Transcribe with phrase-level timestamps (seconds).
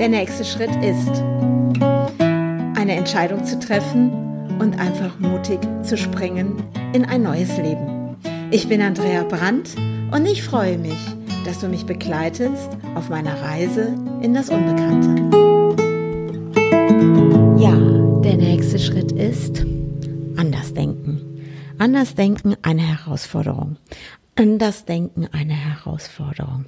[0.00, 1.22] Der nächste Schritt ist,
[2.74, 4.10] eine Entscheidung zu treffen
[4.58, 6.62] und einfach mutig zu springen
[6.94, 8.16] in ein neues Leben.
[8.50, 9.76] Ich bin Andrea Brandt
[10.10, 10.96] und ich freue mich,
[11.44, 15.22] dass du mich begleitest auf meiner Reise in das Unbekannte.
[17.62, 17.76] Ja,
[18.22, 19.66] der nächste Schritt ist
[20.38, 21.20] anders denken.
[21.76, 23.76] Anders denken eine Herausforderung.
[24.40, 26.64] Anders denken eine Herausforderung.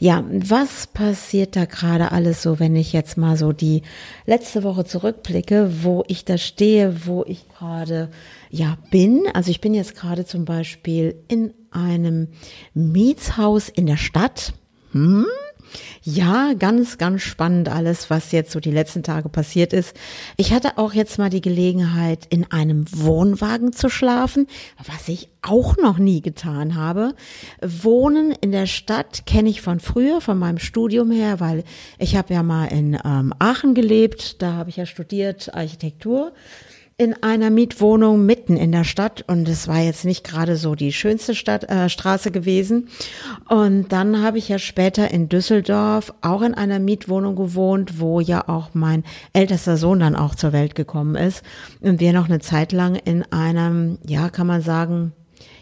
[0.00, 3.82] Ja, was passiert da gerade alles so, wenn ich jetzt mal so die
[4.26, 8.10] letzte Woche zurückblicke, wo ich da stehe, wo ich gerade
[8.50, 9.28] ja bin?
[9.32, 12.26] Also ich bin jetzt gerade zum Beispiel in einem
[12.74, 14.52] Mietshaus in der Stadt.
[14.90, 15.24] Hm?
[16.02, 19.96] Ja, ganz, ganz spannend alles, was jetzt so die letzten Tage passiert ist.
[20.36, 24.46] Ich hatte auch jetzt mal die Gelegenheit, in einem Wohnwagen zu schlafen,
[24.86, 27.14] was ich auch noch nie getan habe.
[27.60, 31.64] Wohnen in der Stadt kenne ich von früher, von meinem Studium her, weil
[31.98, 36.32] ich habe ja mal in ähm, Aachen gelebt, da habe ich ja studiert Architektur
[36.96, 40.92] in einer Mietwohnung mitten in der Stadt und es war jetzt nicht gerade so die
[40.92, 42.88] schönste Stadt, äh, Straße gewesen.
[43.48, 48.48] Und dann habe ich ja später in Düsseldorf auch in einer Mietwohnung gewohnt, wo ja
[48.48, 51.42] auch mein ältester Sohn dann auch zur Welt gekommen ist
[51.80, 55.12] und wir noch eine Zeit lang in einem, ja, kann man sagen,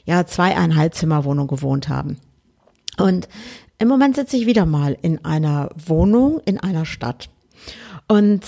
[0.04, 2.18] ja, zweieinhalb Zimmerwohnung gewohnt haben.
[2.98, 3.26] Und
[3.78, 7.30] im Moment sitze ich wieder mal in einer Wohnung in einer Stadt.
[8.06, 8.42] Und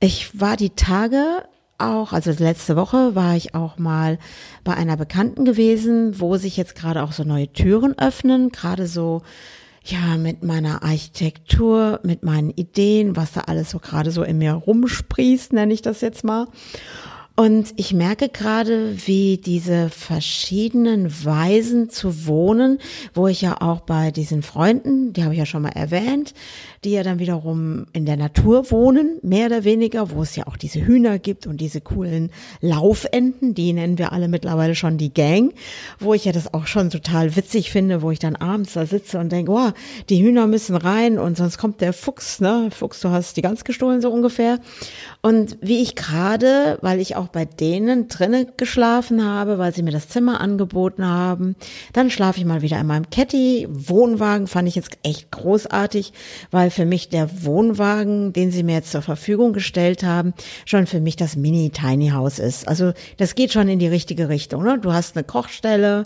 [0.00, 1.44] ich war die Tage
[1.78, 4.18] auch, also letzte Woche war ich auch mal
[4.64, 9.22] bei einer Bekannten gewesen, wo sich jetzt gerade auch so neue Türen öffnen, gerade so
[9.84, 14.52] ja, mit meiner Architektur, mit meinen Ideen, was da alles so gerade so in mir
[14.52, 16.48] rumsprießt, nenne ich das jetzt mal.
[17.38, 22.78] Und ich merke gerade, wie diese verschiedenen Weisen zu wohnen,
[23.12, 26.32] wo ich ja auch bei diesen Freunden, die habe ich ja schon mal erwähnt,
[26.86, 30.56] die ja dann wiederum in der Natur wohnen, mehr oder weniger, wo es ja auch
[30.56, 32.30] diese Hühner gibt und diese coolen
[32.60, 35.52] Laufenten, die nennen wir alle mittlerweile schon die Gang,
[35.98, 39.18] wo ich ja das auch schon total witzig finde, wo ich dann abends da sitze
[39.18, 39.72] und denke, oh,
[40.08, 42.68] die Hühner müssen rein und sonst kommt der Fuchs, ne?
[42.70, 44.60] Fuchs, du hast die ganz gestohlen so ungefähr.
[45.22, 49.90] Und wie ich gerade, weil ich auch bei denen drinnen geschlafen habe, weil sie mir
[49.90, 51.56] das Zimmer angeboten haben,
[51.92, 53.66] dann schlafe ich mal wieder in meinem Caddy.
[53.68, 56.12] Wohnwagen fand ich jetzt echt großartig,
[56.52, 60.34] weil für mich der Wohnwagen, den sie mir jetzt zur Verfügung gestellt haben,
[60.66, 62.68] schon für mich das Mini-Tiny House ist.
[62.68, 64.62] Also das geht schon in die richtige Richtung.
[64.62, 64.78] Ne?
[64.78, 66.04] Du hast eine Kochstelle,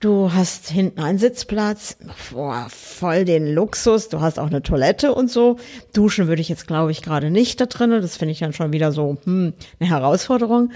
[0.00, 1.98] du hast hinten einen Sitzplatz,
[2.30, 5.56] boah, voll den Luxus, du hast auch eine Toilette und so.
[5.92, 8.00] Duschen würde ich jetzt, glaube ich, gerade nicht da drinnen.
[8.00, 10.70] Das finde ich dann schon wieder so hm, eine Herausforderung.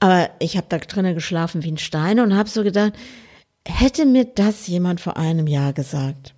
[0.00, 2.94] Aber ich habe da drinnen geschlafen wie ein Stein und habe so gedacht,
[3.64, 6.35] hätte mir das jemand vor einem Jahr gesagt,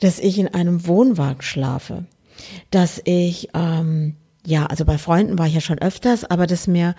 [0.00, 2.04] dass ich in einem Wohnwagen schlafe,
[2.70, 6.94] dass ich, ähm, ja, also bei Freunden war ich ja schon öfters, aber dass mir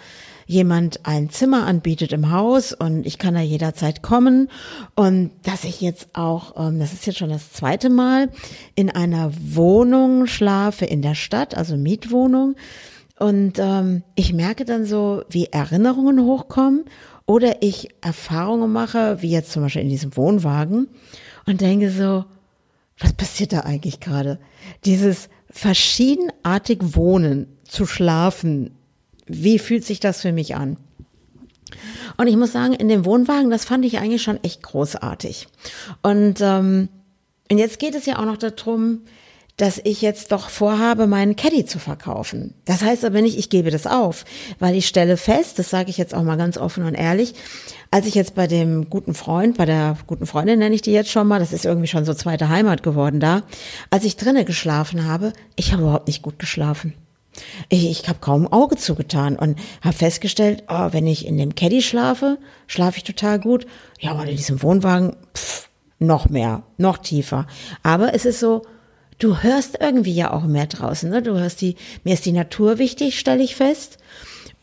[0.47, 4.49] jemand ein Zimmer anbietet im Haus und ich kann da jederzeit kommen
[4.95, 8.29] und dass ich jetzt auch, ähm, das ist jetzt schon das zweite Mal,
[8.73, 12.55] in einer Wohnung schlafe in der Stadt, also Mietwohnung.
[13.19, 16.85] Und ähm, ich merke dann so, wie Erinnerungen hochkommen
[17.25, 20.87] oder ich Erfahrungen mache, wie jetzt zum Beispiel in diesem Wohnwagen
[21.45, 22.25] und denke so,
[22.99, 24.39] was passiert da eigentlich gerade?
[24.85, 28.71] Dieses verschiedenartig Wohnen, zu schlafen,
[29.25, 30.77] wie fühlt sich das für mich an?
[32.15, 35.47] Und ich muss sagen, in dem Wohnwagen, das fand ich eigentlich schon echt großartig.
[36.01, 36.89] Und, ähm,
[37.51, 39.01] und jetzt geht es ja auch noch darum,
[39.57, 42.53] dass ich jetzt doch vorhabe, meinen Caddy zu verkaufen.
[42.65, 44.23] Das heißt aber nicht, ich gebe das auf,
[44.59, 47.33] weil ich stelle fest, das sage ich jetzt auch mal ganz offen und ehrlich,
[47.89, 51.09] als ich jetzt bei dem guten Freund, bei der guten Freundin nenne ich die jetzt
[51.09, 53.41] schon mal, das ist irgendwie schon so zweite Heimat geworden da,
[53.89, 56.93] als ich drinnen geschlafen habe, ich habe überhaupt nicht gut geschlafen.
[57.69, 61.55] Ich, ich habe kaum ein Auge zugetan und habe festgestellt, oh, wenn ich in dem
[61.55, 62.37] Caddy schlafe,
[62.67, 63.67] schlafe ich total gut.
[63.99, 67.47] Ja, aber in diesem Wohnwagen, pff, noch mehr, noch tiefer.
[67.83, 68.63] Aber es ist so,
[69.19, 71.09] du hörst irgendwie ja auch mehr draußen.
[71.09, 71.21] Ne?
[71.21, 73.97] Du hörst die, mir ist die Natur wichtig, stelle ich fest.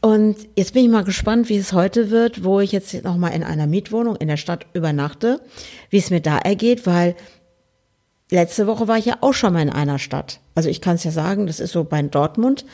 [0.00, 3.28] Und jetzt bin ich mal gespannt, wie es heute wird, wo ich jetzt noch mal
[3.28, 5.40] in einer Mietwohnung in der Stadt übernachte,
[5.88, 7.16] wie es mir da ergeht, weil
[8.30, 10.40] letzte Woche war ich ja auch schon mal in einer Stadt.
[10.54, 12.66] Also ich kann es ja sagen, das ist so bei Dortmund.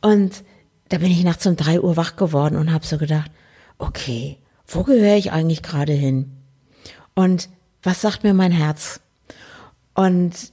[0.00, 0.42] Und
[0.88, 3.30] da bin ich nachts um drei Uhr wach geworden und habe so gedacht,
[3.78, 6.32] okay, wo gehöre ich eigentlich gerade hin?
[7.14, 7.50] Und
[7.82, 9.00] was sagt mir mein Herz?
[9.94, 10.52] Und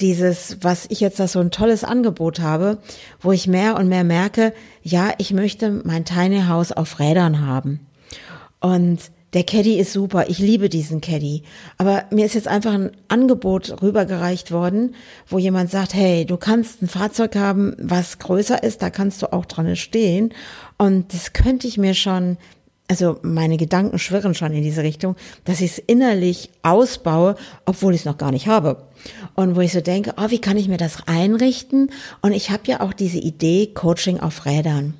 [0.00, 2.78] dieses, was ich jetzt da so ein tolles Angebot habe,
[3.20, 4.52] wo ich mehr und mehr merke,
[4.82, 7.80] ja, ich möchte mein Tiny House auf Rädern haben.
[8.60, 9.00] Und
[9.32, 11.44] der Caddy ist super, ich liebe diesen Caddy.
[11.78, 14.96] Aber mir ist jetzt einfach ein Angebot rübergereicht worden,
[15.28, 19.32] wo jemand sagt, hey, du kannst ein Fahrzeug haben, was größer ist, da kannst du
[19.32, 20.34] auch dran stehen.
[20.78, 22.38] Und das könnte ich mir schon,
[22.90, 25.14] also meine Gedanken schwirren schon in diese Richtung,
[25.44, 28.82] dass ich es innerlich ausbaue, obwohl ich es noch gar nicht habe.
[29.36, 31.92] Und wo ich so denke, oh, wie kann ich mir das einrichten?
[32.20, 34.94] Und ich habe ja auch diese Idee Coaching auf Rädern.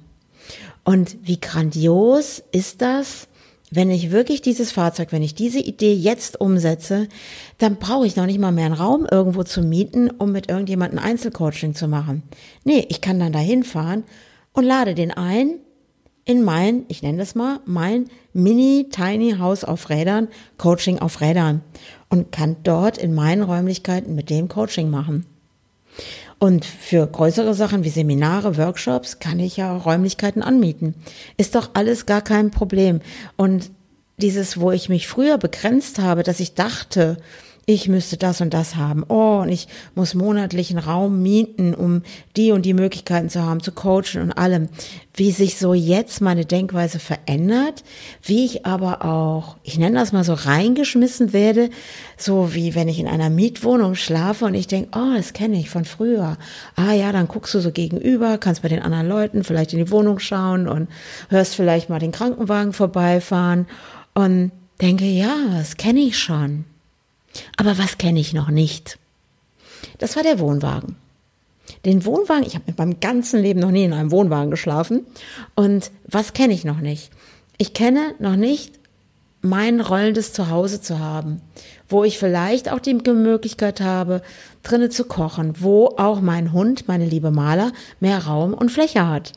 [0.85, 3.27] Und wie grandios ist das,
[3.73, 7.09] wenn ich wirklich dieses Fahrzeug, wenn ich diese Idee jetzt umsetze,
[7.59, 11.01] dann brauche ich noch nicht mal mehr einen Raum irgendwo zu mieten, um mit irgendjemandem
[11.01, 12.23] Einzelcoaching zu machen.
[12.63, 14.05] Nee, ich kann dann dahin fahren
[14.53, 15.59] und lade den ein
[16.25, 20.29] in mein, ich nenne das mal, mein mini tiny Haus auf Rädern,
[20.59, 21.63] Coaching auf Rädern
[22.09, 25.27] und kann dort in meinen Räumlichkeiten mit dem Coaching machen.
[26.39, 30.95] Und für größere Sachen wie Seminare, Workshops kann ich ja Räumlichkeiten anmieten.
[31.37, 33.01] Ist doch alles gar kein Problem.
[33.37, 33.71] Und
[34.17, 37.19] dieses, wo ich mich früher begrenzt habe, dass ich dachte,
[37.67, 39.05] ich müsste das und das haben.
[39.09, 42.03] Oh, und ich muss monatlich einen Raum mieten, um
[42.37, 44.69] die und die Möglichkeiten zu haben, zu coachen und allem.
[45.15, 47.85] Wie sich so jetzt meine Denkweise verändert,
[48.23, 51.71] wie ich aber auch, ich nenne das mal so, reingeschmissen werde,
[52.17, 55.71] so wie wenn ich in einer Mietwohnung schlafe und ich denke, oh, das kenne ich
[55.71, 56.39] von früher.
[56.77, 59.91] Ah ja, dann guckst du so gegenüber, kannst bei den anderen Leuten vielleicht in die
[59.91, 60.89] Wohnung schauen und
[61.29, 63.67] hörst vielleicht mal den Krankenwagen vorbeifahren
[64.15, 66.65] und denke, ja, das kenne ich schon.
[67.57, 68.99] Aber was kenne ich noch nicht?
[69.99, 70.97] Das war der Wohnwagen.
[71.85, 75.07] Den Wohnwagen, ich habe mit meinem ganzen Leben noch nie in einem Wohnwagen geschlafen.
[75.55, 77.11] Und was kenne ich noch nicht?
[77.59, 78.81] Ich kenne noch nicht
[79.43, 81.41] mein rollendes Zuhause zu haben,
[81.89, 84.23] wo ich vielleicht auch die Möglichkeit habe,
[84.63, 89.33] drinnen zu kochen, wo auch mein Hund, meine liebe Maler, mehr Raum und Fläche hat.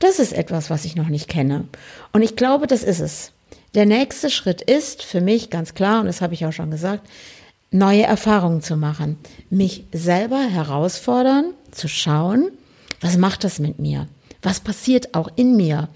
[0.00, 1.64] Das ist etwas, was ich noch nicht kenne.
[2.12, 3.32] Und ich glaube, das ist es.
[3.78, 7.08] Der nächste Schritt ist für mich ganz klar, und das habe ich auch schon gesagt,
[7.70, 9.18] neue Erfahrungen zu machen,
[9.50, 12.50] mich selber herausfordern, zu schauen,
[13.00, 14.08] was macht das mit mir?
[14.42, 15.88] Was passiert auch in mir?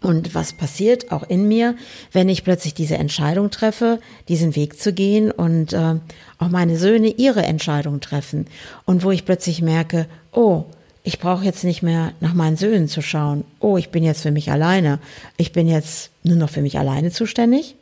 [0.00, 1.76] Und was passiert auch in mir,
[2.12, 5.96] wenn ich plötzlich diese Entscheidung treffe, diesen Weg zu gehen und äh,
[6.38, 8.46] auch meine Söhne ihre Entscheidung treffen
[8.86, 10.64] und wo ich plötzlich merke, oh,
[11.04, 13.44] ich brauche jetzt nicht mehr nach meinen Söhnen zu schauen.
[13.60, 14.98] Oh, ich bin jetzt für mich alleine.
[15.36, 17.76] Ich bin jetzt nur noch für mich alleine zuständig.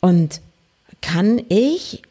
[0.00, 0.40] Und
[1.02, 2.02] kann ich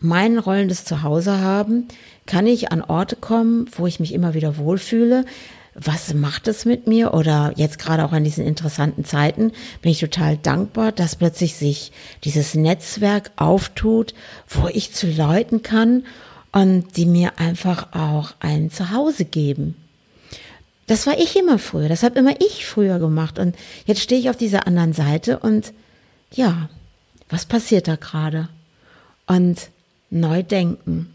[0.00, 1.88] mein rollendes Zuhause haben?
[2.26, 5.24] Kann ich an Orte kommen, wo ich mich immer wieder wohlfühle?
[5.74, 7.14] Was macht es mit mir?
[7.14, 11.92] Oder jetzt gerade auch an diesen interessanten Zeiten bin ich total dankbar, dass plötzlich sich
[12.24, 14.14] dieses Netzwerk auftut,
[14.48, 16.04] wo ich zu Leuten kann
[16.52, 19.76] und die mir einfach auch ein Zuhause geben.
[20.86, 23.56] Das war ich immer früher, das habe immer ich früher gemacht und
[23.86, 25.72] jetzt stehe ich auf dieser anderen Seite und
[26.32, 26.68] ja,
[27.28, 28.48] was passiert da gerade?
[29.26, 29.70] Und
[30.10, 31.14] neu denken.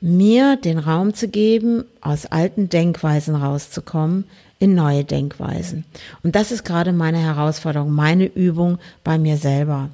[0.00, 4.24] Mir den Raum zu geben, aus alten Denkweisen rauszukommen,
[4.58, 5.84] in neue Denkweisen.
[6.22, 9.90] Und das ist gerade meine Herausforderung, meine Übung bei mir selber.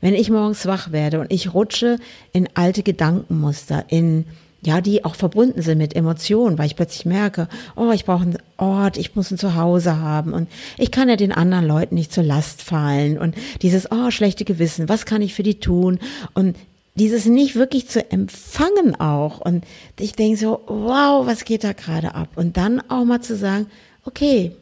[0.00, 1.98] Wenn ich morgens wach werde und ich rutsche
[2.32, 4.24] in alte Gedankenmuster, in
[4.60, 8.38] ja, die auch verbunden sind mit Emotionen, weil ich plötzlich merke, oh, ich brauche einen
[8.56, 12.24] Ort, ich muss ein Zuhause haben und ich kann ja den anderen Leuten nicht zur
[12.24, 16.00] Last fallen und dieses, oh, schlechte Gewissen, was kann ich für die tun?
[16.34, 16.56] Und
[16.96, 19.64] dieses nicht wirklich zu empfangen auch und
[19.98, 22.30] ich denke so, wow, was geht da gerade ab?
[22.34, 23.66] Und dann auch mal zu sagen,
[24.04, 24.52] okay,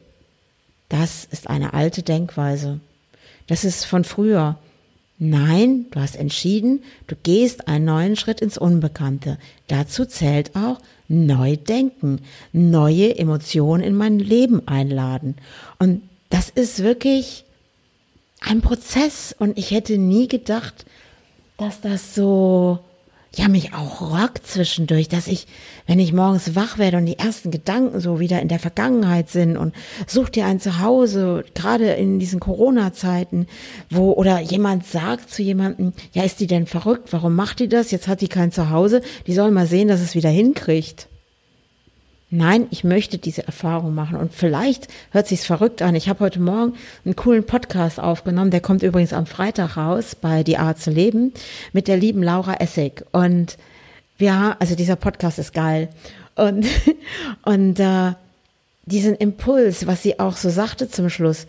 [0.91, 2.81] das ist eine alte Denkweise,
[3.47, 4.59] das ist von früher,
[5.19, 9.39] Nein, du hast entschieden, du gehst einen neuen Schritt ins Unbekannte.
[9.67, 12.21] Dazu zählt auch neu denken,
[12.53, 15.37] neue Emotionen in mein Leben einladen.
[15.79, 17.45] Und das ist wirklich
[18.41, 20.85] ein Prozess und ich hätte nie gedacht,
[21.57, 22.81] dass das so
[23.35, 25.47] ja mich auch rockt zwischendurch, dass ich,
[25.87, 29.57] wenn ich morgens wach werde und die ersten Gedanken so wieder in der Vergangenheit sind
[29.57, 29.75] und
[30.07, 33.47] such dir ein Zuhause, gerade in diesen Corona-Zeiten,
[33.91, 37.13] wo oder jemand sagt zu jemandem, ja, ist die denn verrückt?
[37.13, 37.91] Warum macht die das?
[37.91, 39.03] Jetzt hat die kein Zuhause.
[39.27, 41.09] Die soll mal sehen, dass es wieder hinkriegt.
[42.37, 44.19] Nein, ich möchte diese Erfahrung machen.
[44.19, 45.95] Und vielleicht hört sich's verrückt an.
[45.95, 46.75] Ich habe heute Morgen
[47.05, 48.51] einen coolen Podcast aufgenommen.
[48.51, 51.33] Der kommt übrigens am Freitag raus bei Die Art zu leben
[51.73, 53.05] mit der lieben Laura Essig.
[53.13, 53.57] Und
[54.19, 55.89] ja, also dieser Podcast ist geil.
[56.35, 56.67] Und,
[57.43, 58.13] und äh,
[58.85, 61.47] diesen Impuls, was sie auch so sagte zum Schluss,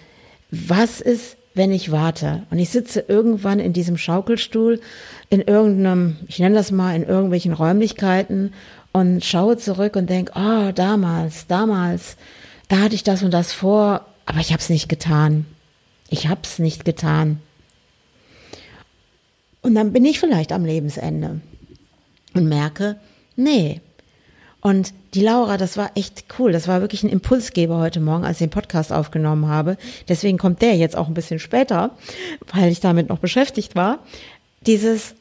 [0.52, 2.44] was ist, wenn ich warte?
[2.50, 4.80] Und ich sitze irgendwann in diesem Schaukelstuhl
[5.30, 8.54] in irgendeinem, ich nenne das mal, in irgendwelchen Räumlichkeiten
[8.94, 12.16] und schaue zurück und denke, oh, damals, damals,
[12.70, 15.46] da hatte ich das und das vor, aber ich habe es nicht getan.
[16.10, 17.42] Ich habe es nicht getan.
[19.62, 21.42] Und dann bin ich vielleicht am Lebensende
[22.34, 22.98] und merke,
[23.36, 23.82] nee.
[24.68, 26.52] Und die Laura, das war echt cool.
[26.52, 29.78] Das war wirklich ein Impulsgeber heute Morgen, als ich den Podcast aufgenommen habe.
[30.10, 31.92] Deswegen kommt der jetzt auch ein bisschen später,
[32.52, 34.00] weil ich damit noch beschäftigt war.
[34.66, 35.16] Dieses,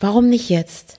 [0.00, 0.98] warum nicht jetzt?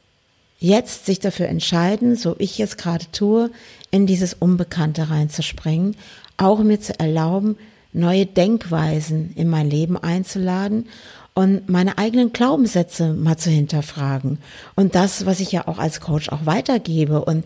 [0.60, 3.52] Jetzt sich dafür entscheiden, so ich jetzt gerade tue,
[3.92, 5.98] in dieses Unbekannte reinzuspringen,
[6.38, 7.58] auch mir zu erlauben,
[7.92, 10.86] neue Denkweisen in mein Leben einzuladen
[11.34, 14.38] und meine eigenen Glaubenssätze mal zu hinterfragen
[14.76, 17.24] und das, was ich ja auch als Coach auch weitergebe.
[17.26, 17.44] Und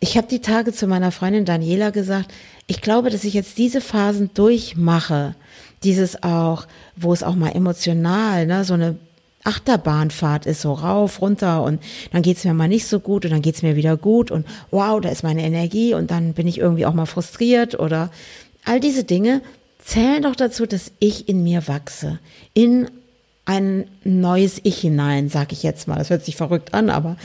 [0.00, 2.32] ich habe die Tage zu meiner Freundin Daniela gesagt,
[2.66, 5.34] ich glaube, dass ich jetzt diese Phasen durchmache,
[5.82, 6.66] dieses auch,
[6.96, 8.96] wo es auch mal emotional, ne, so eine
[9.44, 13.42] Achterbahnfahrt ist, so rauf, runter und dann geht's mir mal nicht so gut und dann
[13.42, 16.86] geht's mir wieder gut und wow, da ist meine Energie und dann bin ich irgendwie
[16.86, 18.10] auch mal frustriert oder
[18.64, 19.42] all diese Dinge
[19.84, 22.18] zählen doch dazu, dass ich in mir wachse,
[22.54, 22.88] in
[23.44, 25.96] ein neues Ich hinein, sag ich jetzt mal.
[25.96, 27.16] Das hört sich verrückt an, aber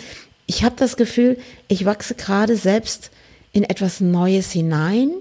[0.46, 3.12] ich habe das Gefühl, ich wachse gerade selbst
[3.52, 5.12] in etwas Neues hinein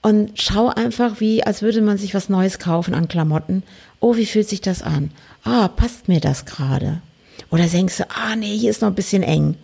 [0.00, 3.62] und schaue einfach wie, als würde man sich was Neues kaufen an Klamotten.
[4.00, 5.10] Oh, wie fühlt sich das an?
[5.44, 7.00] Ah, passt mir das gerade?
[7.50, 9.56] Oder denkst du, ah, nee, hier ist noch ein bisschen eng.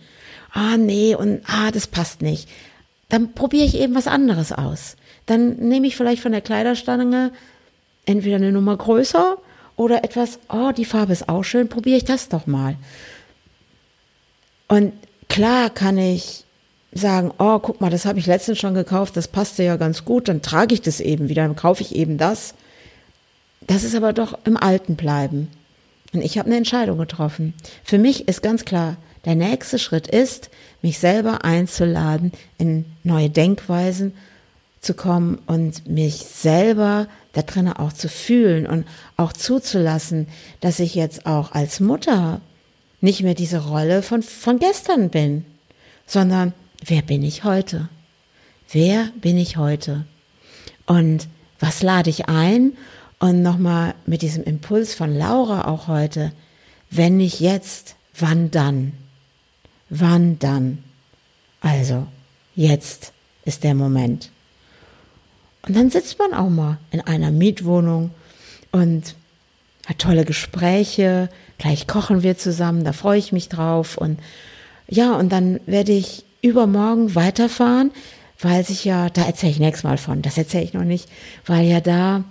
[0.51, 2.47] Ah, nee, und ah, das passt nicht.
[3.09, 4.95] Dann probiere ich eben was anderes aus.
[5.25, 7.31] Dann nehme ich vielleicht von der Kleiderstange
[8.05, 9.37] entweder eine Nummer größer
[9.79, 12.75] oder etwas, oh, die Farbe ist auch schön, probiere ich das doch mal.
[14.67, 14.91] Und
[15.29, 16.43] klar kann ich
[16.91, 20.27] sagen, oh, guck mal, das habe ich letztens schon gekauft, das passte ja ganz gut,
[20.27, 22.55] dann trage ich das eben wieder, dann kaufe ich eben das.
[23.61, 25.47] Das ist aber doch im Alten bleiben.
[26.11, 27.53] Und ich habe eine Entscheidung getroffen.
[27.85, 30.49] Für mich ist ganz klar, der nächste Schritt ist,
[30.81, 34.13] mich selber einzuladen, in neue Denkweisen
[34.81, 38.85] zu kommen und mich selber da drinnen auch zu fühlen und
[39.17, 40.27] auch zuzulassen,
[40.61, 42.41] dass ich jetzt auch als Mutter
[43.01, 45.45] nicht mehr diese Rolle von, von gestern bin,
[46.05, 47.89] sondern wer bin ich heute?
[48.71, 50.05] Wer bin ich heute?
[50.85, 51.27] Und
[51.59, 52.73] was lade ich ein?
[53.19, 56.31] Und nochmal mit diesem Impuls von Laura auch heute,
[56.89, 58.93] wenn nicht jetzt, wann dann?
[59.89, 60.83] Wann dann?
[61.61, 62.07] Also,
[62.55, 63.11] jetzt
[63.45, 64.31] ist der Moment.
[65.69, 68.09] Und dann sitzt man auch mal in einer Mietwohnung
[68.71, 69.13] und
[69.85, 71.29] hat tolle Gespräche.
[71.59, 73.95] Gleich kochen wir zusammen, da freue ich mich drauf.
[73.95, 74.19] Und
[74.87, 77.91] ja, und dann werde ich übermorgen weiterfahren,
[78.39, 81.07] weil sich ja, da erzähle ich nächstes Mal von, das erzähle ich noch nicht,
[81.45, 82.23] weil ja da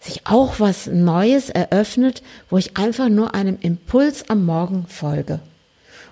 [0.00, 5.40] sich auch was Neues eröffnet, wo ich einfach nur einem Impuls am Morgen folge.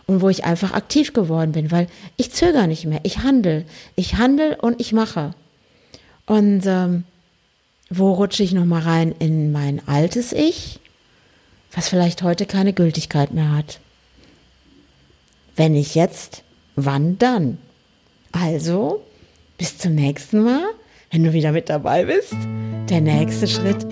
[0.07, 1.87] Und wo ich einfach aktiv geworden bin, weil
[2.17, 3.67] ich zögere nicht mehr, ich handle.
[3.95, 5.35] Ich handle und ich mache.
[6.26, 7.05] Und ähm,
[7.91, 10.81] wo rutsche ich nochmal rein in mein altes Ich,
[11.73, 13.81] was vielleicht heute keine Gültigkeit mehr hat?
[15.57, 16.43] Wenn nicht jetzt,
[16.76, 17.59] wann dann?
[18.33, 19.02] Also,
[19.59, 20.64] bis zum nächsten Mal,
[21.11, 22.35] wenn du wieder mit dabei bist.
[22.88, 23.87] Der nächste Schritt